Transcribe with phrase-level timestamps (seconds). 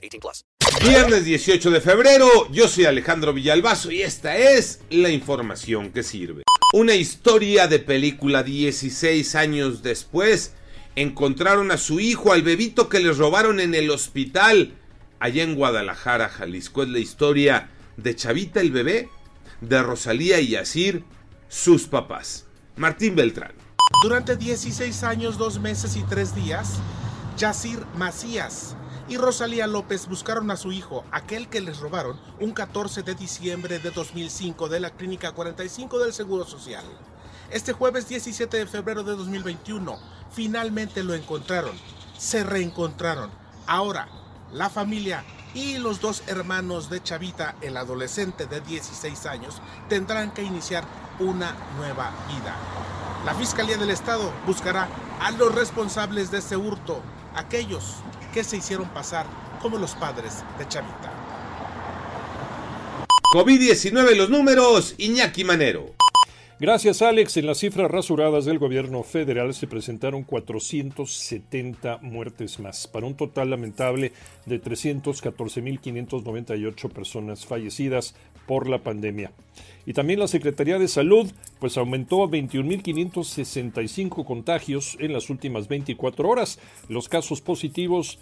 [0.00, 0.44] 18 plus.
[0.82, 6.42] Viernes 18 de febrero, yo soy Alejandro Villalbazo y esta es la información que sirve.
[6.72, 10.54] Una historia de película 16 años después.
[10.96, 14.74] Encontraron a su hijo, al bebito que les robaron en el hospital
[15.20, 16.82] allá en Guadalajara, Jalisco.
[16.82, 19.08] Es la historia de Chavita el bebé
[19.60, 21.04] de Rosalía y Yacir,
[21.48, 22.46] sus papás.
[22.76, 23.52] Martín Beltrán.
[24.02, 26.74] Durante 16 años, 2 meses y 3 días,
[27.36, 28.76] Yacir Macías
[29.10, 33.80] y Rosalía López buscaron a su hijo, aquel que les robaron un 14 de diciembre
[33.80, 36.84] de 2005 de la Clínica 45 del Seguro Social.
[37.50, 39.98] Este jueves 17 de febrero de 2021,
[40.30, 41.72] finalmente lo encontraron,
[42.16, 43.30] se reencontraron.
[43.66, 44.06] Ahora,
[44.52, 50.44] la familia y los dos hermanos de Chavita, el adolescente de 16 años, tendrán que
[50.44, 50.84] iniciar
[51.18, 52.54] una nueva vida.
[53.26, 54.88] La Fiscalía del Estado buscará
[55.20, 57.02] a los responsables de ese hurto,
[57.34, 57.96] aquellos
[58.32, 59.26] que se hicieron pasar
[59.60, 61.12] como los padres de Chavita.
[63.32, 65.94] COVID-19 los números, Iñaki Manero.
[66.60, 67.38] Gracias, Alex.
[67.38, 73.48] En las cifras rasuradas del gobierno federal se presentaron 470 muertes más, para un total
[73.48, 74.12] lamentable
[74.44, 78.14] de 314.598 personas fallecidas
[78.50, 79.32] por la pandemia.
[79.86, 86.28] Y también la Secretaría de Salud pues aumentó a 21.565 contagios en las últimas 24
[86.28, 86.58] horas.
[86.88, 88.18] Los casos positivos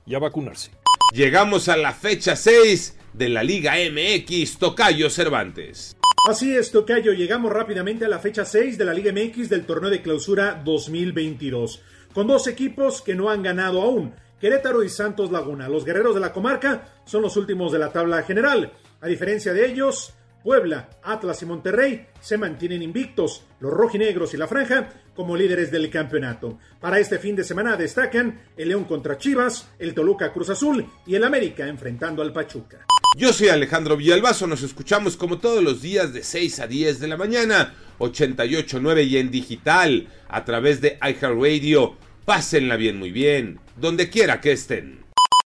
[0.06, 0.72] y a vacunarse.
[1.14, 5.98] Llegamos a la fecha 6 de la Liga MX Tocayo Cervantes.
[6.30, 9.90] Así es, Tocayo, llegamos rápidamente a la fecha 6 de la Liga MX del torneo
[9.90, 11.82] de clausura 2022,
[12.14, 15.70] con dos equipos que no han ganado aún, Querétaro y Santos Laguna.
[15.70, 18.72] Los guerreros de la comarca son los últimos de la tabla general.
[19.00, 24.48] A diferencia de ellos, Puebla, Atlas y Monterrey se mantienen invictos, los rojinegros y la
[24.48, 26.58] franja como líderes del campeonato.
[26.80, 31.16] Para este fin de semana destacan el León contra Chivas, el Toluca Cruz Azul y
[31.16, 32.86] el América enfrentando al Pachuca.
[33.18, 37.08] Yo soy Alejandro Villalbazo, nos escuchamos como todos los días de 6 a 10 de
[37.08, 41.98] la mañana, 88.9 y en digital, a través de iHeartRadio.
[42.26, 45.01] Pásenla bien, muy bien, donde quiera que estén.